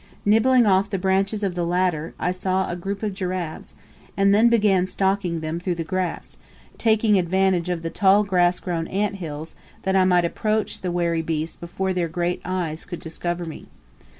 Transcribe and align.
Nibbling 0.25 0.65
off 0.65 0.89
the 0.89 0.97
branches 0.97 1.43
of 1.43 1.53
the 1.53 1.63
latter, 1.63 2.15
I 2.17 2.31
saw 2.31 2.67
a 2.71 2.75
group 2.75 3.03
of 3.03 3.13
giraffes, 3.13 3.75
and 4.17 4.33
then 4.33 4.49
began 4.49 4.87
stalking 4.87 5.41
them 5.41 5.59
through 5.59 5.75
the 5.75 5.83
grass, 5.83 6.37
taking 6.79 7.19
advantage 7.19 7.69
of 7.69 7.83
the 7.83 7.91
tall 7.91 8.23
grass 8.23 8.59
grown 8.59 8.87
ant 8.87 9.17
hills 9.17 9.53
that 9.83 9.95
I 9.95 10.05
might 10.05 10.25
approach 10.25 10.81
the 10.81 10.91
wary 10.91 11.21
beasts 11.21 11.55
before 11.55 11.93
their 11.93 12.07
great 12.07 12.41
eyes 12.43 12.83
could 12.83 12.99
discover 12.99 13.45
me. 13.45 13.67